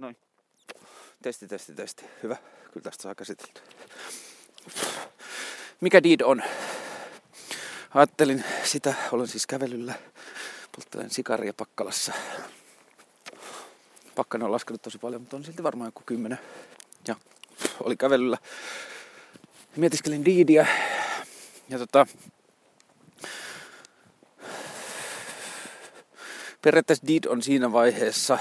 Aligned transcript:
Noin. 0.00 0.16
Testi, 1.22 1.48
testi, 1.48 1.74
testi. 1.74 2.04
Hyvä. 2.22 2.36
Kyllä 2.72 2.84
tästä 2.84 3.02
saa 3.02 3.14
käsitelty. 3.14 3.60
Mikä 5.80 6.02
deed 6.02 6.20
on? 6.20 6.42
Ajattelin 7.94 8.44
sitä, 8.64 8.94
olen 9.12 9.28
siis 9.28 9.46
kävelyllä, 9.46 9.94
polttelen 10.76 11.10
sikaria 11.10 11.52
Pakkalassa. 11.54 12.12
Pakkanen 14.14 14.44
on 14.44 14.52
laskenut 14.52 14.82
tosi 14.82 14.98
paljon, 14.98 15.22
mutta 15.22 15.36
on 15.36 15.44
silti 15.44 15.62
varmaan 15.62 15.88
joku 15.88 16.02
kymmenen. 16.06 16.38
Ja 17.08 17.16
oli 17.80 17.96
kävelyllä. 17.96 18.38
Mietiskelin 19.76 20.24
diidiä. 20.24 20.66
Ja 21.68 21.78
tota, 21.78 22.06
periaatteessa 26.62 27.06
deed 27.06 27.24
on 27.24 27.42
siinä 27.42 27.72
vaiheessa, 27.72 28.38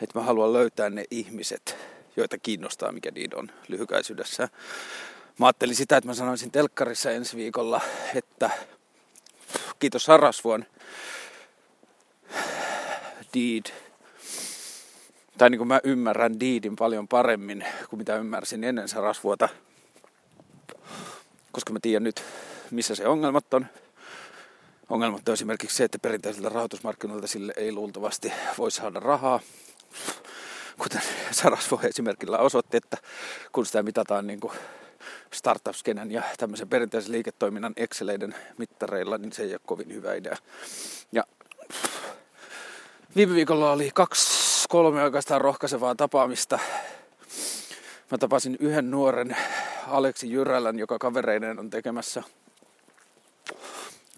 että 0.00 0.18
mä 0.18 0.24
haluan 0.24 0.52
löytää 0.52 0.90
ne 0.90 1.04
ihmiset, 1.10 1.76
joita 2.16 2.38
kiinnostaa, 2.38 2.92
mikä 2.92 3.14
deed 3.14 3.32
on 3.32 3.50
lyhykäisyydessä. 3.68 4.48
Mä 5.38 5.46
ajattelin 5.46 5.76
sitä, 5.76 5.96
että 5.96 6.08
mä 6.08 6.14
sanoisin 6.14 6.50
telkkarissa 6.50 7.10
ensi 7.10 7.36
viikolla, 7.36 7.80
että 8.14 8.50
kiitos 9.78 10.04
Sarasvuon 10.04 10.64
deed. 13.34 13.64
Tai 15.38 15.50
niin 15.50 15.58
kuin 15.58 15.68
mä 15.68 15.80
ymmärrän 15.84 16.40
deedin 16.40 16.76
paljon 16.76 17.08
paremmin 17.08 17.64
kuin 17.90 17.98
mitä 17.98 18.16
ymmärsin 18.16 18.64
ennen 18.64 18.88
Sarasvuota. 18.88 19.48
Koska 21.52 21.72
mä 21.72 21.78
tiedän 21.82 22.04
nyt, 22.04 22.24
missä 22.70 22.94
se 22.94 23.08
ongelmat 23.08 23.54
on. 23.54 23.66
Ongelmat 24.88 25.28
on 25.28 25.32
esimerkiksi 25.32 25.76
se, 25.76 25.84
että 25.84 25.98
perinteisiltä 25.98 26.48
rahoitusmarkkinoilta 26.48 27.26
sille 27.26 27.52
ei 27.56 27.72
luultavasti 27.72 28.32
voi 28.58 28.70
saada 28.70 29.00
rahaa. 29.00 29.40
Kuten 30.78 31.02
Sarasvo 31.30 31.80
esimerkillä 31.82 32.38
osoitti, 32.38 32.76
että 32.76 32.96
kun 33.52 33.66
sitä 33.66 33.82
mitataan 33.82 34.26
niin 34.26 34.40
kuin 34.40 34.52
startup-skenan 35.34 36.10
ja 36.10 36.22
tämmöisen 36.38 36.68
perinteisen 36.68 37.12
liiketoiminnan 37.12 37.72
Exceleiden 37.76 38.34
mittareilla, 38.58 39.18
niin 39.18 39.32
se 39.32 39.42
ei 39.42 39.52
ole 39.52 39.60
kovin 39.66 39.94
hyvä 39.94 40.14
idea. 40.14 40.36
Ja 41.12 41.24
viime 43.16 43.34
viikolla 43.34 43.72
oli 43.72 43.90
kaksi, 43.94 44.64
kolme 44.68 45.02
oikeastaan 45.02 45.40
rohkaisevaa 45.40 45.94
tapaamista. 45.94 46.58
Mä 48.10 48.18
tapasin 48.18 48.56
yhden 48.60 48.90
nuoren 48.90 49.36
Aleksi 49.88 50.32
Jyrälän, 50.32 50.78
joka 50.78 50.98
kavereiden 50.98 51.58
on 51.58 51.70
tekemässä 51.70 52.22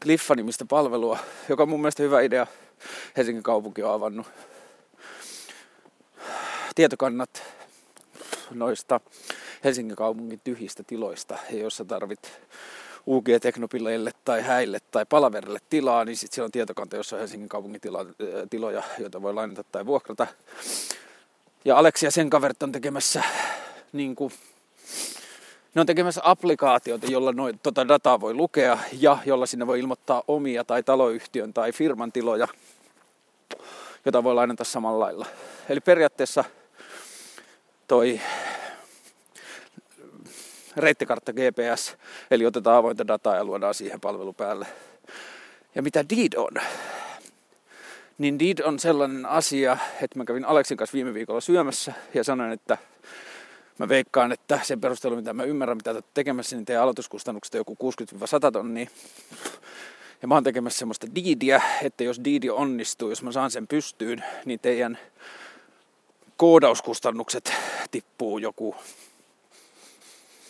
Cliffa-nimistä 0.02 0.64
palvelua, 0.64 1.18
joka 1.48 1.62
on 1.62 1.68
mun 1.68 1.80
mielestä 1.80 2.02
hyvä 2.02 2.20
idea. 2.20 2.46
Helsingin 3.16 3.42
kaupunki 3.42 3.82
on 3.82 3.94
avannut 3.94 4.26
tietokannat 6.78 7.42
noista 8.50 9.00
Helsingin 9.64 9.96
kaupungin 9.96 10.40
tyhjistä 10.44 10.82
tiloista, 10.82 11.38
sä 11.68 11.84
tarvit 11.84 12.40
UG 13.06 13.26
Teknopilleille 13.40 14.10
tai 14.24 14.42
häille 14.42 14.78
tai 14.90 15.06
palaverille 15.06 15.58
tilaa, 15.70 16.04
niin 16.04 16.16
sitten 16.16 16.34
siellä 16.34 16.46
on 16.46 16.52
tietokanta, 16.52 16.96
jossa 16.96 17.16
on 17.16 17.20
Helsingin 17.20 17.48
kaupungin 17.48 17.80
tila, 17.80 18.06
tiloja, 18.50 18.82
joita 18.98 19.22
voi 19.22 19.34
lainata 19.34 19.64
tai 19.72 19.86
vuokrata. 19.86 20.26
Ja 21.64 21.78
Aleksi 21.78 22.06
ja 22.06 22.10
sen 22.10 22.30
kaverit 22.30 22.62
on 22.62 22.72
tekemässä 22.72 23.22
niin 23.92 24.16
kuin, 24.16 24.32
ne 25.74 25.80
on 25.80 25.86
tekemässä 25.86 26.20
applikaatioita, 26.24 27.06
jolla 27.06 27.32
noin, 27.32 27.58
tota 27.62 27.88
dataa 27.88 28.20
voi 28.20 28.34
lukea 28.34 28.78
ja 28.92 29.18
jolla 29.26 29.46
sinne 29.46 29.66
voi 29.66 29.80
ilmoittaa 29.80 30.22
omia 30.28 30.64
tai 30.64 30.82
taloyhtiön 30.82 31.54
tai 31.54 31.72
firman 31.72 32.12
tiloja, 32.12 32.48
jota 34.04 34.24
voi 34.24 34.34
lainata 34.34 34.64
samalla 34.64 35.04
lailla. 35.04 35.26
Eli 35.68 35.80
periaatteessa 35.80 36.44
toi 37.88 38.20
reittikartta 40.76 41.32
GPS, 41.32 41.96
eli 42.30 42.46
otetaan 42.46 42.76
avointa 42.76 43.06
dataa 43.06 43.36
ja 43.36 43.44
luodaan 43.44 43.74
siihen 43.74 44.00
palvelu 44.00 44.32
päälle. 44.32 44.66
Ja 45.74 45.82
mitä 45.82 46.04
Deed 46.08 46.32
on? 46.36 46.52
Niin 48.18 48.38
Deed 48.38 48.58
on 48.64 48.78
sellainen 48.78 49.26
asia, 49.26 49.78
että 50.02 50.18
mä 50.18 50.24
kävin 50.24 50.44
Aleksin 50.44 50.76
kanssa 50.76 50.94
viime 50.94 51.14
viikolla 51.14 51.40
syömässä 51.40 51.92
ja 52.14 52.24
sanoin, 52.24 52.52
että 52.52 52.78
mä 53.78 53.88
veikkaan, 53.88 54.32
että 54.32 54.60
sen 54.62 54.80
perusteella, 54.80 55.16
mitä 55.16 55.32
mä 55.32 55.44
ymmärrän, 55.44 55.76
mitä 55.76 55.94
te 55.94 56.02
tekemässä, 56.14 56.56
niin 56.56 56.64
teidän 56.64 56.82
aloituskustannukset 56.82 57.54
on 57.54 57.58
joku 57.60 57.92
60-100 58.48 58.50
tonnia. 58.52 58.86
Ja 60.22 60.28
mä 60.28 60.34
oon 60.34 60.44
tekemässä 60.44 60.78
semmoista 60.78 61.06
diidiä, 61.14 61.62
että 61.82 62.04
jos 62.04 62.20
diidi 62.24 62.50
onnistuu, 62.50 63.10
jos 63.10 63.22
mä 63.22 63.32
saan 63.32 63.50
sen 63.50 63.66
pystyyn, 63.66 64.24
niin 64.44 64.60
teidän 64.60 64.98
koodauskustannukset 66.38 67.52
tippuu 67.90 68.38
joku 68.38 68.76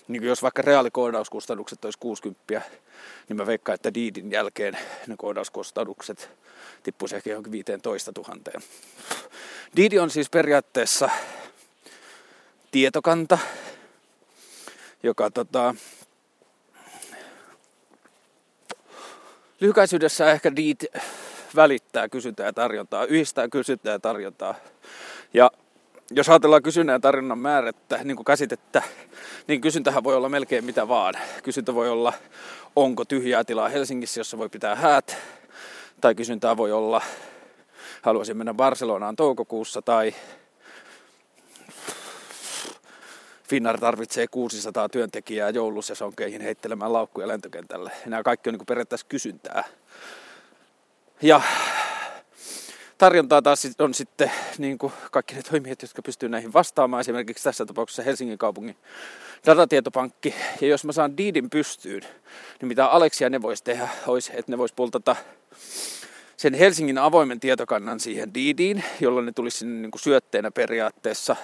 niin 0.08 0.22
jos 0.22 0.42
vaikka 0.42 0.62
reaalikoodauskustannukset 0.62 1.84
olisi 1.84 1.98
60, 1.98 2.62
niin 3.28 3.36
mä 3.36 3.46
veikkaan, 3.46 3.74
että 3.74 3.94
diidin 3.94 4.30
jälkeen 4.30 4.78
ne 5.06 5.14
koodauskustannukset 5.18 6.30
tippuisi 6.82 7.16
ehkä 7.16 7.30
johonkin 7.30 7.52
15 7.52 8.12
000. 8.16 8.60
Diidi 9.76 9.98
on 9.98 10.10
siis 10.10 10.30
periaatteessa 10.30 11.10
tietokanta, 12.70 13.38
joka 15.02 15.30
tota, 15.30 15.74
lyhykäisyydessä 19.60 20.32
ehkä 20.32 20.56
Deed 20.56 21.00
välittää 21.56 22.08
kysyntää 22.08 22.46
ja 22.46 22.52
tarjontaa, 22.52 23.04
yhdistää 23.04 23.48
kysyntää 23.48 23.92
ja 23.92 23.98
tarjontaa. 23.98 24.54
Ja 25.34 25.50
jos 26.10 26.28
ajatellaan 26.28 26.62
kysynnän 26.62 26.94
ja 26.94 27.00
tarjonnan 27.00 27.38
määrättä, 27.38 27.98
niin 28.04 28.16
kuin 28.16 28.24
käsitettä, 28.24 28.82
niin 29.46 29.60
kysyntähän 29.60 30.04
voi 30.04 30.16
olla 30.16 30.28
melkein 30.28 30.64
mitä 30.64 30.88
vaan. 30.88 31.14
Kysyntä 31.42 31.74
voi 31.74 31.90
olla, 31.90 32.12
onko 32.76 33.04
tyhjää 33.04 33.44
tilaa 33.44 33.68
Helsingissä, 33.68 34.20
jossa 34.20 34.38
voi 34.38 34.48
pitää 34.48 34.74
häät, 34.74 35.16
tai 36.00 36.14
kysyntää 36.14 36.56
voi 36.56 36.72
olla, 36.72 37.02
haluaisin 38.02 38.36
mennä 38.36 38.54
Barcelonaan 38.54 39.16
toukokuussa, 39.16 39.82
tai 39.82 40.14
Finnar 43.48 43.80
tarvitsee 43.80 44.26
600 44.26 44.88
työntekijää 44.88 45.50
joulusesonkeihin 45.50 46.40
heittelemään 46.40 46.92
laukkuja 46.92 47.28
lentokentälle. 47.28 47.92
Nämä 48.06 48.22
kaikki 48.22 48.50
on 48.50 48.54
niin 48.54 48.66
periaatteessa 48.66 49.06
kysyntää. 49.08 49.64
Ja 51.22 51.40
tarjontaa 52.98 53.42
taas 53.42 53.68
on 53.78 53.94
sitten 53.94 54.30
niin 54.58 54.78
kuin 54.78 54.92
kaikki 55.10 55.34
ne 55.34 55.42
toimijat, 55.42 55.82
jotka 55.82 56.02
pystyvät 56.02 56.30
näihin 56.30 56.52
vastaamaan. 56.52 57.00
Esimerkiksi 57.00 57.44
tässä 57.44 57.66
tapauksessa 57.66 58.02
Helsingin 58.02 58.38
kaupungin 58.38 58.76
datatietopankki. 59.46 60.34
Ja 60.60 60.68
jos 60.68 60.84
mä 60.84 60.92
saan 60.92 61.16
diidin 61.16 61.50
pystyyn, 61.50 62.02
niin 62.60 62.68
mitä 62.68 62.86
Aleksia 62.86 63.30
ne 63.30 63.42
voisi 63.42 63.64
tehdä, 63.64 63.88
olisi, 64.06 64.32
että 64.34 64.52
ne 64.52 64.58
voisi 64.58 64.74
pultata 64.74 65.16
sen 66.36 66.54
Helsingin 66.54 66.98
avoimen 66.98 67.40
tietokannan 67.40 68.00
siihen 68.00 68.34
diidiin, 68.34 68.84
jolloin 69.00 69.26
ne 69.26 69.32
tulisi 69.32 69.58
sinne 69.58 69.82
niin 69.82 69.90
kuin 69.90 70.02
syötteenä 70.02 70.50
periaatteessa 70.50 71.36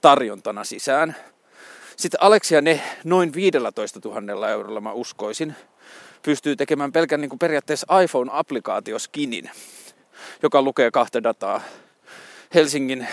tarjontana 0.00 0.64
sisään. 0.64 1.16
Sitten 1.96 2.22
Aleksia 2.22 2.60
ne 2.60 2.80
noin 3.04 3.34
15 3.34 4.00
000 4.04 4.50
eurolla 4.50 4.80
mä 4.80 4.92
uskoisin, 4.92 5.54
pystyy 6.22 6.56
tekemään 6.56 6.92
pelkän 6.92 7.20
niin 7.20 7.28
kuin 7.28 7.38
periaatteessa 7.38 7.86
iPhone-applikaatioskinin, 8.02 9.50
joka 10.42 10.62
lukee 10.62 10.90
kahta 10.90 11.22
dataa. 11.22 11.60
Helsingin 12.54 13.08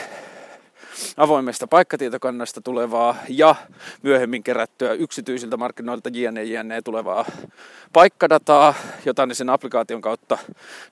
avoimesta 1.18 1.68
paikkatietokannasta 1.68 2.62
tulevaa 2.62 3.16
ja 3.30 3.56
myöhemmin 4.02 4.44
kerättyä 4.44 4.94
yksityisiltä 4.94 5.58
markkinoilta 5.58 6.09
jne, 6.14 6.44
jne 6.44 6.81
tulevaa 6.81 7.25
paikkadataa, 7.94 8.74
jota 9.06 9.26
ne 9.26 9.34
sen 9.34 9.50
applikaation 9.50 10.02
kautta 10.02 10.38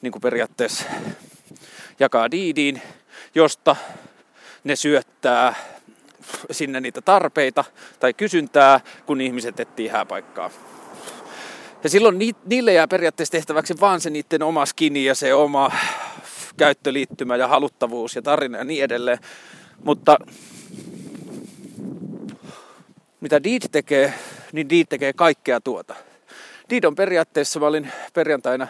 niin 0.02 0.12
kuin 0.12 0.22
periaatteessa 0.22 0.84
jakaa 2.00 2.32
diidiin, 2.32 2.82
josta 3.36 3.76
ne 4.64 4.76
syöttää 4.76 5.56
sinne 6.52 6.82
niitä 6.82 7.02
tarpeita 7.02 7.64
tai 8.00 8.14
kysyntää, 8.14 8.80
kun 9.06 9.22
ihmiset 9.22 9.60
etsii 9.60 9.88
hääpaikkaa. 9.88 10.50
Ja 11.84 11.90
silloin 11.90 12.20
ni, 12.20 12.36
niille 12.46 12.74
jää 12.74 12.88
periaatteessa 12.88 13.32
tehtäväksi 13.32 13.80
vaan 13.80 14.02
se 14.02 14.10
niiden 14.10 14.44
oma 14.44 14.66
skini 14.66 15.06
ja 15.06 15.16
se 15.16 15.34
oma 15.34 15.72
käyttöliittymä 16.58 17.36
ja 17.36 17.48
haluttavuus 17.48 18.16
ja 18.16 18.22
tarina 18.22 18.58
ja 18.58 18.64
niin 18.64 18.84
edelleen. 18.84 19.18
Mutta 19.84 20.18
mitä 23.22 23.44
Deed 23.44 23.62
tekee, 23.72 24.14
niin 24.52 24.70
Deed 24.70 24.86
tekee 24.90 25.14
kaikkea 25.14 25.62
tuota. 25.62 25.96
Deed 26.70 26.84
on 26.84 26.96
periaatteessa, 26.96 27.60
mä 27.60 27.68
olin 27.68 27.92
perjantaina 28.14 28.68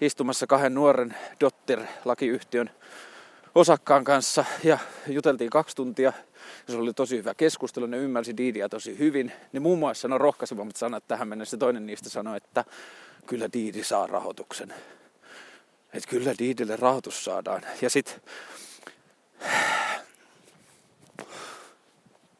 istumassa 0.00 0.46
kahden 0.46 0.74
nuoren 0.74 1.14
Dotter-lakiyhtiön 1.40 2.70
osakkaan 3.54 4.04
kanssa 4.04 4.44
ja 4.64 4.78
juteltiin 5.06 5.50
kaksi 5.50 5.76
tuntia 5.76 6.12
se 6.68 6.76
oli 6.76 6.94
tosi 6.94 7.16
hyvä 7.16 7.34
keskustelu, 7.34 7.86
ne 7.86 7.96
ymmärsi 7.96 8.36
Diidiä 8.36 8.68
tosi 8.68 8.98
hyvin. 8.98 9.32
Ne 9.52 9.60
muun 9.60 9.78
muassa 9.78 10.00
sanoi 10.02 10.18
rohkaisevammat 10.18 10.76
sanat 10.76 11.04
tähän 11.08 11.28
mennessä. 11.28 11.56
Toinen 11.56 11.86
niistä 11.86 12.10
sanoi, 12.10 12.36
että 12.36 12.64
kyllä 13.26 13.48
Diidi 13.52 13.84
saa 13.84 14.06
rahoituksen. 14.06 14.74
Että 15.92 16.08
kyllä 16.08 16.34
Diidille 16.38 16.76
rahoitus 16.76 17.24
saadaan. 17.24 17.62
Ja 17.82 17.90
sitten 17.90 18.20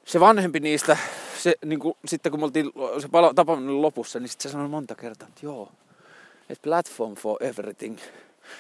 se 0.04 0.20
vanhempi 0.20 0.60
niistä, 0.60 0.96
se, 1.38 1.54
niin 1.64 1.80
kuin, 1.80 1.96
sitten 2.06 2.32
kun 2.32 2.40
me 2.40 2.44
oltiin 2.44 2.72
se 3.00 3.08
tapaaminen 3.34 3.82
lopussa, 3.82 4.20
niin 4.20 4.28
sitten 4.28 4.50
se 4.50 4.52
sanoi 4.52 4.68
monta 4.68 4.94
kertaa, 4.94 5.28
että 5.28 5.46
joo, 5.46 5.72
että 6.48 6.62
platform 6.62 7.14
for 7.14 7.42
everything. 7.42 7.98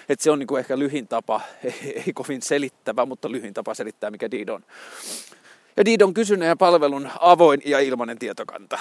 Että 0.08 0.22
se 0.22 0.30
on 0.30 0.38
niin 0.38 0.46
kuin 0.46 0.58
ehkä 0.58 0.78
lyhin 0.78 1.08
tapa, 1.08 1.40
ei, 1.64 1.74
ei 2.06 2.12
kovin 2.12 2.42
selittävä, 2.42 3.06
mutta 3.06 3.32
lyhin 3.32 3.54
tapa 3.54 3.74
selittää, 3.74 4.10
mikä 4.10 4.30
Deed 4.30 4.48
on. 4.48 4.64
Ja 5.76 5.84
Deed 5.84 6.00
on 6.00 6.14
kysynnän 6.14 6.48
ja 6.48 6.56
palvelun 6.56 7.10
avoin 7.20 7.62
ja 7.64 7.80
ilmainen 7.80 8.18
tietokanta. 8.18 8.78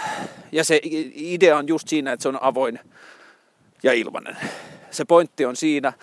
Ja 0.52 0.64
se 0.64 0.80
idea 1.16 1.58
on 1.58 1.68
just 1.68 1.88
siinä, 1.88 2.12
että 2.12 2.24
se 2.24 2.30
on 2.30 2.38
avoin 2.42 2.80
ja 3.84 3.94
ilmainen. 3.94 4.38
Se 4.92 5.06
pointti 5.06 5.46
on 5.46 5.56
siinä, 5.56 5.94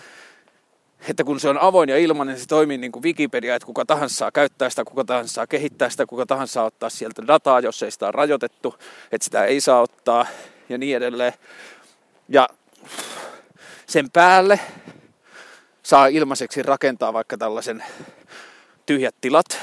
että 1.09 1.25
kun 1.25 1.41
se 1.41 1.49
on 1.49 1.59
avoin 1.59 1.89
ja 1.89 1.99
ilmainen, 1.99 2.39
se 2.39 2.47
toimii 2.47 2.79
niin 2.79 2.93
kuin 2.93 3.03
Wikipedia, 3.03 3.55
että 3.55 3.67
kuka 3.67 3.85
tahansa 3.85 4.17
saa 4.17 4.33
käyttää 4.33 4.71
sitä, 4.71 4.85
kuka 4.85 5.05
tahansa 5.05 5.35
saa 5.35 5.47
kehittää 5.47 5.91
sitä, 5.91 6.07
kuka 6.07 6.27
tahansa 6.27 6.53
saa 6.53 6.65
ottaa 6.65 6.91
sieltä 6.91 7.27
dataa, 7.27 7.61
jos 7.61 7.83
ei 7.83 7.91
sitä 7.91 8.07
ole 8.07 8.13
rajoitettu, 8.13 8.75
että 9.13 9.25
sitä 9.25 9.45
ei 9.45 9.61
saa 9.61 9.81
ottaa 9.81 10.27
ja 10.69 10.79
niin 10.79 10.97
edelleen. 10.97 11.33
Ja 12.29 12.49
sen 13.91 14.11
päälle 14.11 14.61
saa 15.83 16.07
ilmaiseksi 16.07 16.63
rakentaa 16.63 17.13
vaikka 17.13 17.39
tällaisen 17.39 17.85
tyhjät 18.87 19.15
tilat, 19.21 19.59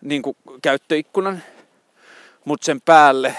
niin 0.00 0.22
kuin 0.22 0.36
käyttöikkunan, 0.62 1.42
mutta 2.44 2.64
sen 2.64 2.80
päälle 2.80 3.36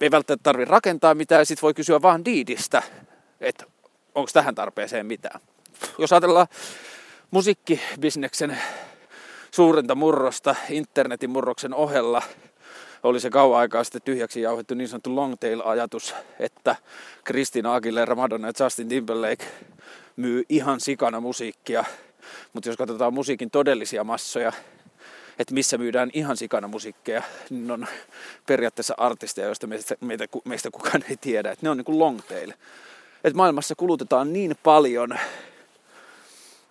ei 0.00 0.10
välttämättä 0.10 0.42
tarvitse 0.42 0.70
rakentaa 0.70 1.14
mitään, 1.14 1.40
ja 1.40 1.44
sitten 1.44 1.62
voi 1.62 1.74
kysyä 1.74 2.02
vaan 2.02 2.24
diidistä, 2.24 2.82
että 3.40 3.64
onko 4.14 4.30
tähän 4.32 4.54
tarpeeseen 4.54 5.06
mitään. 5.06 5.40
Jos 5.98 6.12
ajatellaan 6.12 6.46
musiikkibisneksen 7.30 8.58
suurinta 9.50 9.94
murrosta 9.94 10.54
internetin 10.70 11.30
murroksen 11.30 11.74
ohella, 11.74 12.22
oli 13.04 13.20
se 13.20 13.30
kauan 13.30 13.60
aikaa 13.60 13.84
sitten 13.84 14.02
tyhjäksi 14.02 14.42
jauhettu 14.42 14.74
niin 14.74 14.88
sanottu 14.88 15.16
long 15.16 15.34
tail-ajatus, 15.40 16.14
että 16.38 16.76
Christina 17.26 17.74
Aguilera, 17.74 18.14
Madonna 18.14 18.48
ja 18.48 18.64
Justin 18.64 18.88
Timberlake 18.88 19.44
myy 20.16 20.42
ihan 20.48 20.80
sikana 20.80 21.20
musiikkia. 21.20 21.84
Mutta 22.52 22.68
jos 22.68 22.76
katsotaan 22.76 23.14
musiikin 23.14 23.50
todellisia 23.50 24.04
massoja, 24.04 24.52
että 25.38 25.54
missä 25.54 25.78
myydään 25.78 26.10
ihan 26.12 26.36
sikana 26.36 26.68
musiikkeja, 26.68 27.22
niin 27.50 27.70
on 27.70 27.86
periaatteessa 28.46 28.94
artisteja, 28.96 29.46
joista 29.46 29.66
meistä, 29.66 29.94
meitä, 30.00 30.24
meistä 30.44 30.70
kukaan 30.70 31.04
ei 31.10 31.16
tiedä. 31.16 31.50
Että 31.50 31.66
ne 31.66 31.70
on 31.70 31.76
niin 31.76 31.84
kuin 31.84 31.98
long 31.98 32.20
tail 32.28 32.52
että 33.24 33.36
maailmassa 33.36 33.74
kulutetaan 33.74 34.32
niin 34.32 34.54
paljon 34.62 35.18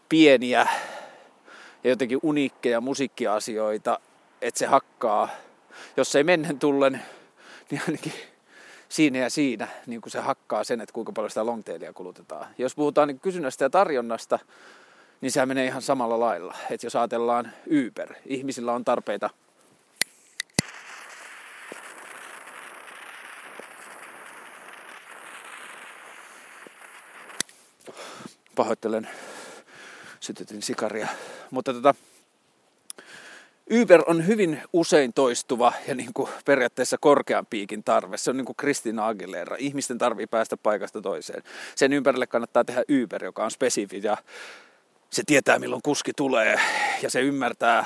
pieniä 0.09 0.67
ja 1.83 1.89
jotenkin 1.89 2.19
uniikkeja 2.21 2.81
musiikkiasioita, 2.81 3.99
että 4.41 4.59
se 4.59 4.65
hakkaa, 4.65 5.29
jos 5.97 6.15
ei 6.15 6.23
mennen 6.23 6.59
tullen, 6.59 7.01
niin 7.71 7.81
ainakin 7.87 8.13
siinä 8.89 9.19
ja 9.19 9.29
siinä 9.29 9.67
niin 9.85 10.01
kuin 10.01 10.11
se 10.11 10.19
hakkaa 10.19 10.63
sen, 10.63 10.81
että 10.81 10.93
kuinka 10.93 11.11
paljon 11.11 11.29
sitä 11.31 11.45
longtailia 11.45 11.93
kulutetaan. 11.93 12.47
Jos 12.57 12.75
puhutaan 12.75 13.07
niin 13.07 13.19
kysynnästä 13.19 13.65
ja 13.65 13.69
tarjonnasta, 13.69 14.39
niin 15.21 15.31
se 15.31 15.45
menee 15.45 15.65
ihan 15.65 15.81
samalla 15.81 16.19
lailla. 16.19 16.55
Että 16.69 16.85
jos 16.85 16.95
ajatellaan 16.95 17.51
Uber, 17.87 18.13
ihmisillä 18.25 18.73
on 18.73 18.85
tarpeita 18.85 19.29
pahoittelen, 28.55 29.09
sytytin 30.19 30.61
sikaria. 30.61 31.07
Mutta 31.51 31.73
tota, 31.73 31.95
Uber 33.71 34.03
on 34.07 34.27
hyvin 34.27 34.61
usein 34.73 35.13
toistuva 35.13 35.73
ja 35.87 35.95
niin 35.95 36.13
kuin 36.13 36.29
periaatteessa 36.45 36.97
korkean 36.97 37.45
piikin 37.45 37.83
tarve. 37.83 38.17
Se 38.17 38.29
on 38.29 38.37
niin 38.37 38.45
kuin 38.45 38.55
Kristina 38.55 39.07
Aguilera. 39.07 39.55
Ihmisten 39.59 39.97
tarvii 39.97 40.27
päästä 40.27 40.57
paikasta 40.57 41.01
toiseen. 41.01 41.43
Sen 41.75 41.93
ympärille 41.93 42.27
kannattaa 42.27 42.63
tehdä 42.63 42.83
Uber, 43.03 43.23
joka 43.23 43.43
on 43.43 43.51
spesifi 43.51 44.01
ja 44.03 44.17
se 45.09 45.23
tietää 45.25 45.59
milloin 45.59 45.81
kuski 45.81 46.11
tulee 46.15 46.59
ja 47.01 47.09
se 47.09 47.21
ymmärtää 47.21 47.85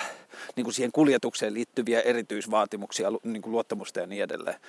niin 0.55 0.63
kuin 0.63 0.73
siihen 0.73 0.91
kuljetukseen 0.91 1.53
liittyviä 1.53 2.01
erityisvaatimuksia, 2.01 3.09
niin 3.23 3.41
kuin 3.41 3.51
luottamusta 3.51 3.99
ja 3.99 4.07
niin 4.07 4.23
edelleen. 4.23 4.59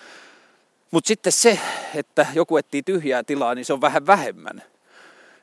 Mutta 0.90 1.08
sitten 1.08 1.32
se, 1.32 1.58
että 1.94 2.26
joku 2.34 2.56
etsii 2.56 2.82
tyhjää 2.82 3.22
tilaa, 3.22 3.55
niin 3.55 3.64
se 3.64 3.72
on 3.72 3.81
vähän 3.81 4.06
vähemmän. 4.06 4.62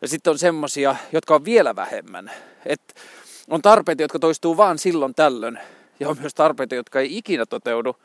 Ja 0.01 0.07
sitten 0.07 0.31
on 0.31 0.39
semmosia, 0.39 0.95
jotka 1.11 1.35
on 1.35 1.45
vielä 1.45 1.75
vähemmän. 1.75 2.31
Et 2.65 2.95
on 3.47 3.61
tarpeita, 3.61 4.01
jotka 4.01 4.19
toistuu 4.19 4.57
vaan 4.57 4.77
silloin 4.77 5.15
tällöin. 5.15 5.59
Ja 5.99 6.09
on 6.09 6.17
myös 6.19 6.33
tarpeita, 6.33 6.75
jotka 6.75 6.99
ei 6.99 7.17
ikinä 7.17 7.45
toteudu. 7.45 7.95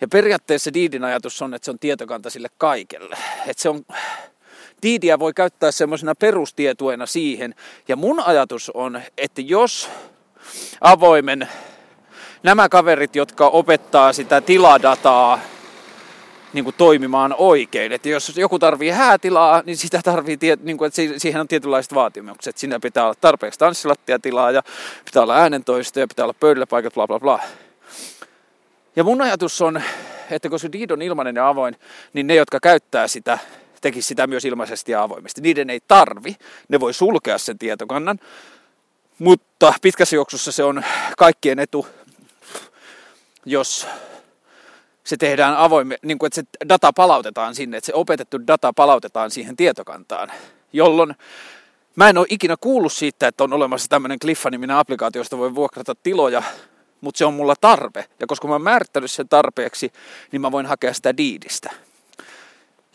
Ja 0.00 0.08
periaatteessa 0.08 0.74
Diidin 0.74 1.04
ajatus 1.04 1.42
on, 1.42 1.54
että 1.54 1.64
se 1.64 1.70
on 1.70 1.78
tietokanta 1.78 2.30
sille 2.30 2.48
kaikelle. 2.58 3.16
Että 3.46 3.62
se 3.62 3.68
on, 3.68 3.84
Diidiä 4.82 5.18
voi 5.18 5.32
käyttää 5.32 5.70
semmoisena 5.70 6.14
perustietuena 6.14 7.06
siihen. 7.06 7.54
Ja 7.88 7.96
mun 7.96 8.20
ajatus 8.20 8.70
on, 8.74 9.02
että 9.18 9.40
jos 9.40 9.90
avoimen 10.80 11.48
nämä 12.42 12.68
kaverit, 12.68 13.16
jotka 13.16 13.48
opettaa 13.48 14.12
sitä 14.12 14.40
tiladataa 14.40 15.40
niin 16.54 16.64
kuin 16.64 16.74
toimimaan 16.78 17.34
oikein. 17.38 17.92
Että 17.92 18.08
jos 18.08 18.36
joku 18.36 18.58
tarvii 18.58 18.90
häätilaa, 18.90 19.62
niin 19.66 19.76
sitä 19.76 20.00
tarvii, 20.04 20.38
niin 20.62 20.78
kuin, 20.78 20.86
että 20.86 21.02
siihen 21.18 21.40
on 21.40 21.48
tietynlaiset 21.48 21.94
vaatimukset. 21.94 22.58
Siinä 22.58 22.80
pitää 22.80 23.04
olla 23.04 23.14
tarpeeksi 23.20 23.58
tanssilattiatilaa 23.58 24.50
ja 24.50 24.62
pitää 25.04 25.22
olla 25.22 25.36
äänentoisto 25.36 26.00
ja 26.00 26.06
pitää 26.06 26.24
olla 26.24 26.34
pöydällepaikat, 26.40 26.94
bla 26.94 27.06
bla 27.06 27.20
bla. 27.20 27.40
Ja 28.96 29.04
mun 29.04 29.22
ajatus 29.22 29.62
on, 29.62 29.82
että 30.30 30.48
koska 30.48 30.72
Deed 30.72 30.90
on 30.90 31.02
ilmainen 31.02 31.36
ja 31.36 31.48
avoin, 31.48 31.76
niin 32.12 32.26
ne, 32.26 32.34
jotka 32.34 32.60
käyttää 32.60 33.08
sitä, 33.08 33.38
tekisi 33.80 34.08
sitä 34.08 34.26
myös 34.26 34.44
ilmaisesti 34.44 34.92
ja 34.92 35.02
avoimesti. 35.02 35.40
Niiden 35.40 35.70
ei 35.70 35.80
tarvi, 35.88 36.36
ne 36.68 36.80
voi 36.80 36.94
sulkea 36.94 37.38
sen 37.38 37.58
tietokannan, 37.58 38.18
mutta 39.18 39.74
pitkässä 39.82 40.16
juoksussa 40.16 40.52
se 40.52 40.64
on 40.64 40.84
kaikkien 41.18 41.58
etu, 41.58 41.86
jos 43.46 43.86
se 45.04 45.16
tehdään 45.16 45.56
avoime, 45.56 45.98
niin 46.02 46.18
kuin, 46.18 46.26
että 46.26 46.40
se 46.40 46.68
data 46.68 46.92
palautetaan 46.92 47.54
sinne, 47.54 47.76
että 47.76 47.86
se 47.86 47.94
opetettu 47.94 48.46
data 48.46 48.72
palautetaan 48.72 49.30
siihen 49.30 49.56
tietokantaan, 49.56 50.32
jolloin 50.72 51.14
mä 51.96 52.08
en 52.08 52.18
ole 52.18 52.26
ikinä 52.30 52.56
kuullut 52.60 52.92
siitä, 52.92 53.28
että 53.28 53.44
on 53.44 53.52
olemassa 53.52 53.88
tämmöinen 53.88 54.18
Cliffa-niminen 54.18 54.76
applikaatio, 54.76 55.20
josta 55.20 55.38
voi 55.38 55.54
vuokrata 55.54 55.94
tiloja, 55.94 56.42
mutta 57.00 57.18
se 57.18 57.24
on 57.24 57.34
mulla 57.34 57.54
tarve. 57.60 58.04
Ja 58.20 58.26
koska 58.26 58.48
mä 58.48 58.54
oon 58.54 58.62
määrittänyt 58.62 59.10
sen 59.10 59.28
tarpeeksi, 59.28 59.92
niin 60.32 60.40
mä 60.40 60.52
voin 60.52 60.66
hakea 60.66 60.94
sitä 60.94 61.16
diidistä. 61.16 61.70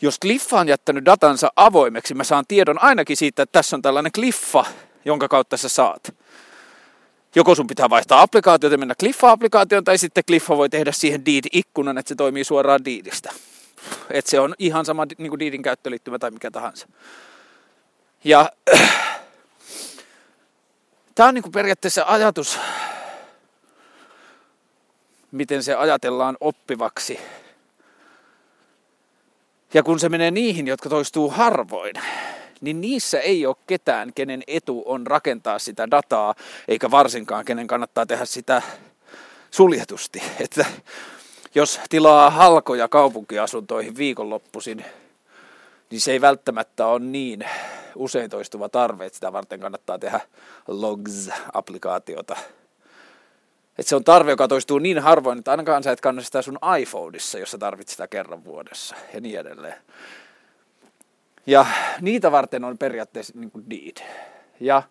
Jos 0.02 0.18
Cliffa 0.22 0.60
on 0.60 0.68
jättänyt 0.68 1.04
datansa 1.04 1.52
avoimeksi, 1.56 2.14
mä 2.14 2.24
saan 2.24 2.44
tiedon 2.48 2.82
ainakin 2.82 3.16
siitä, 3.16 3.42
että 3.42 3.52
tässä 3.52 3.76
on 3.76 3.82
tällainen 3.82 4.12
Cliffa, 4.12 4.64
jonka 5.04 5.28
kautta 5.28 5.56
sä 5.56 5.68
saat 5.68 6.14
joko 7.34 7.54
sun 7.54 7.66
pitää 7.66 7.90
vaihtaa 7.90 8.22
applikaatiota 8.22 8.74
ja 8.74 8.78
mennä 8.78 8.94
Cliffa-applikaatioon, 9.02 9.84
tai 9.84 9.98
sitten 9.98 10.24
Cliffa 10.24 10.56
voi 10.56 10.68
tehdä 10.68 10.92
siihen 10.92 11.26
Deed-ikkunan, 11.26 11.98
että 11.98 12.08
se 12.08 12.14
toimii 12.14 12.44
suoraan 12.44 12.84
Deedistä. 12.84 13.32
Että 14.10 14.30
se 14.30 14.40
on 14.40 14.54
ihan 14.58 14.84
sama 14.84 15.06
niin 15.18 15.30
kuin 15.30 15.40
Deedin 15.40 15.62
käyttöliittymä 15.62 16.18
tai 16.18 16.30
mikä 16.30 16.50
tahansa. 16.50 16.88
Ja 18.24 18.52
tämä 21.14 21.28
on 21.28 21.34
niin 21.34 21.42
kuin 21.42 21.52
periaatteessa 21.52 22.04
ajatus, 22.06 22.58
miten 25.32 25.62
se 25.62 25.74
ajatellaan 25.74 26.36
oppivaksi. 26.40 27.20
Ja 29.74 29.82
kun 29.82 30.00
se 30.00 30.08
menee 30.08 30.30
niihin, 30.30 30.66
jotka 30.66 30.88
toistuu 30.88 31.30
harvoin, 31.30 31.94
niin 32.60 32.80
niissä 32.80 33.20
ei 33.20 33.46
ole 33.46 33.56
ketään, 33.66 34.12
kenen 34.14 34.42
etu 34.46 34.82
on 34.86 35.06
rakentaa 35.06 35.58
sitä 35.58 35.90
dataa, 35.90 36.34
eikä 36.68 36.90
varsinkaan 36.90 37.44
kenen 37.44 37.66
kannattaa 37.66 38.06
tehdä 38.06 38.24
sitä 38.24 38.62
suljetusti. 39.50 40.22
Että 40.44 40.64
jos 41.54 41.80
tilaa 41.90 42.30
halkoja 42.30 42.88
kaupunkiasuntoihin 42.88 43.96
viikonloppuisin, 43.96 44.84
niin 45.90 46.00
se 46.00 46.12
ei 46.12 46.20
välttämättä 46.20 46.86
ole 46.86 47.00
niin 47.00 47.44
usein 47.94 48.30
toistuva 48.30 48.68
tarve, 48.68 49.06
että 49.06 49.16
sitä 49.16 49.32
varten 49.32 49.60
kannattaa 49.60 49.98
tehdä 49.98 50.20
Logs-applikaatiota. 50.68 52.38
Että 53.78 53.88
se 53.88 53.96
on 53.96 54.04
tarve, 54.04 54.30
joka 54.30 54.48
toistuu 54.48 54.78
niin 54.78 54.98
harvoin, 54.98 55.38
että 55.38 55.50
ainakaan 55.50 55.82
sä 55.82 55.92
et 55.92 56.00
kanna 56.00 56.22
sitä 56.22 56.42
sun 56.42 56.58
iPhoneissa, 56.80 57.38
jossa 57.38 57.58
tarvitset 57.58 57.90
sitä 57.90 58.08
kerran 58.08 58.44
vuodessa 58.44 58.96
ja 59.14 59.20
niin 59.20 59.40
edelleen. 59.40 59.74
Ja 61.46 61.66
niitä 62.00 62.32
varten 62.32 62.64
on 62.64 62.78
periaatteessa 62.78 63.32
niin 63.36 63.50
kuin 63.50 63.64
deed. 63.70 64.06
Ja 64.60 64.82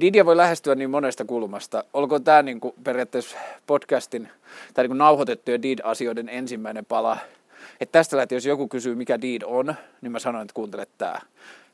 Didia 0.00 0.24
voi 0.26 0.36
lähestyä 0.36 0.74
niin 0.74 0.90
monesta 0.90 1.24
kulmasta. 1.24 1.84
Olkoon 1.92 2.24
tämä 2.24 2.42
niin 2.42 2.60
kuin 2.60 2.74
periaatteessa 2.84 3.36
podcastin 3.66 4.28
tai 4.74 4.84
niin 4.84 4.90
kuin 4.90 4.98
nauhoitettujen 4.98 5.62
Did-asioiden 5.62 6.28
ensimmäinen 6.28 6.84
pala, 6.84 7.18
Että 7.80 7.92
tästä 7.92 8.16
lähtien, 8.16 8.36
jos 8.36 8.46
joku 8.46 8.68
kysyy, 8.68 8.94
mikä 8.94 9.20
deed 9.20 9.42
on, 9.44 9.74
niin 10.00 10.12
mä 10.12 10.18
sanoin, 10.18 10.42
että 10.42 10.54
kuuntele 10.54 10.86
tää. 10.98 11.22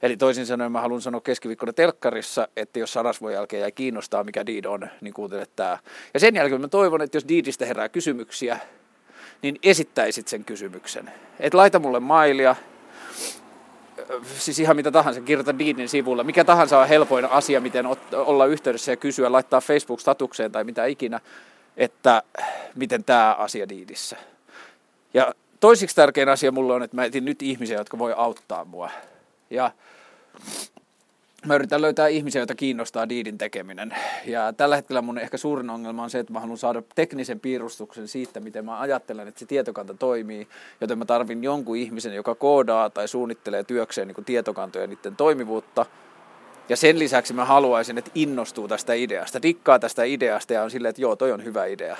Eli 0.02 0.16
toisin 0.16 0.46
sanoen 0.46 0.72
mä 0.72 0.80
haluan 0.80 1.00
sanoa 1.00 1.20
keskiviikkona 1.20 1.72
telkkarissa, 1.72 2.48
että 2.56 2.78
jos 2.78 2.92
sarasvuoden 2.92 3.36
jälkeen 3.36 3.60
jäi 3.60 3.72
kiinnostaa, 3.72 4.24
mikä 4.24 4.46
deed 4.46 4.64
on, 4.64 4.88
niin 5.00 5.14
kuuntele 5.14 5.46
tää. 5.56 5.78
Ja 6.14 6.20
sen 6.20 6.34
jälkeen 6.34 6.60
mä 6.60 6.68
toivon, 6.68 7.02
että 7.02 7.16
jos 7.16 7.28
deedistä 7.28 7.66
herää 7.66 7.88
kysymyksiä, 7.88 8.58
niin 9.42 9.58
esittäisit 9.62 10.28
sen 10.28 10.44
kysymyksen. 10.44 11.12
Et 11.40 11.54
laita 11.54 11.78
mulle 11.78 12.00
mailia, 12.00 12.56
siis 14.38 14.58
ihan 14.58 14.76
mitä 14.76 14.90
tahansa, 14.90 15.20
kirjoita 15.20 15.58
Deedin 15.58 15.88
sivulla. 15.88 16.24
Mikä 16.24 16.44
tahansa 16.44 16.78
on 16.78 16.88
helpoin 16.88 17.24
asia, 17.24 17.60
miten 17.60 17.86
olla 18.12 18.46
yhteydessä 18.46 18.92
ja 18.92 18.96
kysyä, 18.96 19.32
laittaa 19.32 19.60
Facebook-statukseen 19.60 20.52
tai 20.52 20.64
mitä 20.64 20.86
ikinä, 20.86 21.20
että 21.76 22.22
miten 22.74 23.04
tämä 23.04 23.34
asia 23.38 23.68
Deedissä. 23.68 24.16
Ja 25.14 25.34
toisiksi 25.60 25.96
tärkein 25.96 26.28
asia 26.28 26.52
mulle 26.52 26.74
on, 26.74 26.82
että 26.82 26.96
mä 26.96 27.04
etin 27.04 27.24
nyt 27.24 27.42
ihmisiä, 27.42 27.78
jotka 27.78 27.98
voi 27.98 28.14
auttaa 28.16 28.64
mua. 28.64 28.90
Ja 29.50 29.70
mä 31.46 31.54
yritän 31.54 31.82
löytää 31.82 32.08
ihmisiä, 32.08 32.40
joita 32.40 32.54
kiinnostaa 32.54 33.08
diidin 33.08 33.38
tekeminen. 33.38 33.94
Ja 34.26 34.52
tällä 34.52 34.76
hetkellä 34.76 35.02
mun 35.02 35.18
ehkä 35.18 35.36
suurin 35.36 35.70
ongelma 35.70 36.02
on 36.02 36.10
se, 36.10 36.18
että 36.18 36.32
mä 36.32 36.40
haluan 36.40 36.58
saada 36.58 36.82
teknisen 36.94 37.40
piirustuksen 37.40 38.08
siitä, 38.08 38.40
miten 38.40 38.64
mä 38.64 38.80
ajattelen, 38.80 39.28
että 39.28 39.40
se 39.40 39.46
tietokanta 39.46 39.94
toimii, 39.94 40.48
joten 40.80 40.98
mä 40.98 41.04
tarvin 41.04 41.44
jonkun 41.44 41.76
ihmisen, 41.76 42.14
joka 42.14 42.34
koodaa 42.34 42.90
tai 42.90 43.08
suunnittelee 43.08 43.64
työkseen 43.64 44.08
niin 44.08 44.24
tietokantoja 44.24 44.84
ja 44.84 44.86
niiden 44.86 45.16
toimivuutta. 45.16 45.86
Ja 46.68 46.76
sen 46.76 46.98
lisäksi 46.98 47.34
mä 47.34 47.44
haluaisin, 47.44 47.98
että 47.98 48.10
innostuu 48.14 48.68
tästä 48.68 48.94
ideasta, 48.94 49.42
dikkaa 49.42 49.78
tästä 49.78 50.04
ideasta 50.04 50.52
ja 50.52 50.62
on 50.62 50.70
silleen, 50.70 50.90
että 50.90 51.02
joo, 51.02 51.16
toi 51.16 51.32
on 51.32 51.44
hyvä 51.44 51.66
idea. 51.66 51.96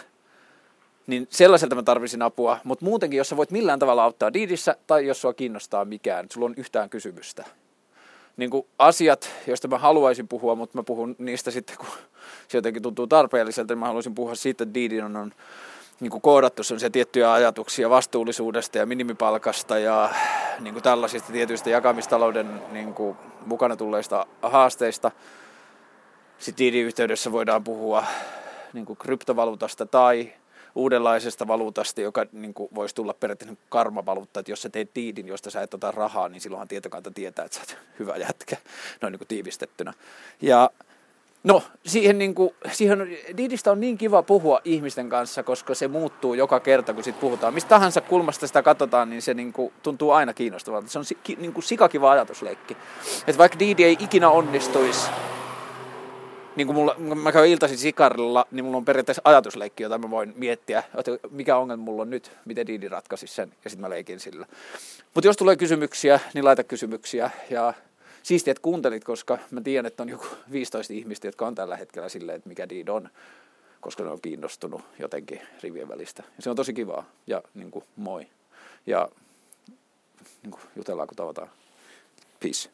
Niin 1.06 1.26
sellaiselta 1.30 1.74
mä 1.74 1.82
tarvisin 1.82 2.22
apua, 2.22 2.58
mutta 2.64 2.84
muutenkin, 2.84 3.18
jos 3.18 3.28
sä 3.28 3.36
voit 3.36 3.50
millään 3.50 3.78
tavalla 3.78 4.04
auttaa 4.04 4.32
Diidissä 4.32 4.76
tai 4.86 5.06
jos 5.06 5.20
sua 5.20 5.34
kiinnostaa 5.34 5.84
mikään, 5.84 6.26
sulla 6.32 6.46
on 6.46 6.54
yhtään 6.56 6.90
kysymystä, 6.90 7.44
niin 8.36 8.50
kuin 8.50 8.66
asiat, 8.78 9.30
joista 9.46 9.68
mä 9.68 9.78
haluaisin 9.78 10.28
puhua, 10.28 10.54
mutta 10.54 10.78
mä 10.78 10.82
puhun 10.82 11.16
niistä 11.18 11.50
sitten, 11.50 11.76
kun 11.76 11.86
se 12.48 12.58
jotenkin 12.58 12.82
tuntuu 12.82 13.06
tarpeelliselta, 13.06 13.74
niin 13.74 13.78
mä 13.78 13.86
haluaisin 13.86 14.14
puhua 14.14 14.34
siitä, 14.34 14.64
että 14.64 14.74
Didi 14.74 15.00
on, 15.00 15.16
on 15.16 15.32
niin 16.00 16.10
kuin 16.10 16.22
koodattu 16.22 16.64
se 16.64 16.90
tiettyjä 16.90 17.32
ajatuksia 17.32 17.90
vastuullisuudesta 17.90 18.78
ja 18.78 18.86
minimipalkasta 18.86 19.78
ja 19.78 20.10
niin 20.60 20.74
kuin 20.74 20.82
tällaisista 20.82 21.32
tietyistä 21.32 21.70
jakamistalouden 21.70 22.62
niin 22.72 22.94
kuin 22.94 23.16
mukana 23.46 23.76
tulleista 23.76 24.26
haasteista. 24.42 25.10
Sitten 26.38 26.66
Didin 26.66 26.86
yhteydessä 26.86 27.32
voidaan 27.32 27.64
puhua 27.64 28.04
niin 28.72 28.86
kuin 28.86 28.96
kryptovaluutasta 28.96 29.86
tai 29.86 30.32
uudenlaisesta 30.74 31.46
valuutasta, 31.46 32.00
joka 32.00 32.26
niin 32.32 32.54
kuin, 32.54 32.68
voisi 32.74 32.94
tulla 32.94 33.14
periaatteessa 33.14 33.56
karmavaluutta, 33.68 34.40
että 34.40 34.52
jos 34.52 34.62
sä 34.62 34.68
teet 34.68 34.90
diidin, 34.94 35.28
josta 35.28 35.50
sä 35.50 35.62
et 35.62 35.74
ota 35.74 35.90
rahaa, 35.90 36.28
niin 36.28 36.40
silloinhan 36.40 36.68
tietokanta 36.68 37.10
tietää, 37.10 37.44
että 37.44 37.56
sä 37.56 37.62
oot 37.62 37.78
hyvä 37.98 38.16
jätkä, 38.16 38.56
noin 39.00 39.12
niin 39.12 39.18
kuin 39.18 39.28
tiivistettynä. 39.28 39.94
Ja 40.42 40.70
No, 41.44 41.62
siihen, 41.86 42.18
niin 42.18 42.34
kuin, 42.34 42.54
siihen 42.72 43.16
Diidistä 43.36 43.70
on 43.72 43.80
niin 43.80 43.98
kiva 43.98 44.22
puhua 44.22 44.60
ihmisten 44.64 45.08
kanssa, 45.08 45.42
koska 45.42 45.74
se 45.74 45.88
muuttuu 45.88 46.34
joka 46.34 46.60
kerta, 46.60 46.94
kun 46.94 47.04
siitä 47.04 47.20
puhutaan. 47.20 47.54
Mistä 47.54 47.68
tahansa 47.68 48.00
kulmasta 48.00 48.46
sitä 48.46 48.62
katsotaan, 48.62 49.10
niin 49.10 49.22
se 49.22 49.34
niin 49.34 49.52
kuin, 49.52 49.72
tuntuu 49.82 50.10
aina 50.10 50.34
kiinnostavalta. 50.34 50.88
Se 50.88 50.98
on 50.98 51.04
niin 51.38 51.52
kuin, 51.52 51.64
sikakiva 51.64 52.10
ajatusleikki. 52.10 52.76
Että 53.26 53.38
vaikka 53.38 53.58
Diidi 53.58 53.84
ei 53.84 53.96
ikinä 54.00 54.30
onnistuisi, 54.30 55.10
niin 56.56 56.66
kuin 56.66 56.76
mulla, 56.76 56.94
mä 57.14 57.32
käyn 57.32 57.50
iltaisin 57.50 57.78
sikarilla, 57.78 58.46
niin 58.50 58.64
mulla 58.64 58.76
on 58.76 58.84
periaatteessa 58.84 59.22
ajatusleikki, 59.24 59.82
jota 59.82 59.98
mä 59.98 60.10
voin 60.10 60.32
miettiä, 60.36 60.82
että 60.98 61.28
mikä 61.30 61.56
ongelma 61.56 61.82
mulla 61.82 62.02
on 62.02 62.10
nyt, 62.10 62.32
miten 62.44 62.66
Diidi 62.66 62.88
ratkaisi 62.88 63.26
sen, 63.26 63.52
ja 63.64 63.70
sitten 63.70 63.80
mä 63.80 63.90
leikin 63.90 64.20
sillä. 64.20 64.46
Mutta 65.14 65.28
jos 65.28 65.36
tulee 65.36 65.56
kysymyksiä, 65.56 66.20
niin 66.34 66.44
laita 66.44 66.64
kysymyksiä, 66.64 67.30
ja 67.50 67.74
siistiä, 68.22 68.50
että 68.50 68.62
kuuntelit, 68.62 69.04
koska 69.04 69.38
mä 69.50 69.60
tiedän, 69.60 69.86
että 69.86 70.02
on 70.02 70.08
joku 70.08 70.26
15 70.52 70.92
ihmistä, 70.92 71.28
jotka 71.28 71.46
on 71.46 71.54
tällä 71.54 71.76
hetkellä 71.76 72.08
silleen, 72.08 72.36
että 72.36 72.48
mikä 72.48 72.68
Diid 72.68 72.88
on, 72.88 73.08
koska 73.80 74.02
ne 74.02 74.10
on 74.10 74.20
kiinnostunut 74.20 74.82
jotenkin 74.98 75.40
rivien 75.62 75.88
välistä. 75.88 76.22
Ja 76.36 76.42
se 76.42 76.50
on 76.50 76.56
tosi 76.56 76.74
kivaa, 76.74 77.04
ja 77.26 77.42
niin 77.54 77.70
kuin, 77.70 77.84
moi. 77.96 78.26
Ja 78.86 79.08
niin 80.42 80.50
kuin, 80.50 80.62
jutellaan, 80.76 81.08
kun 81.08 81.16
tavataan. 81.16 81.50
Peace. 82.40 82.70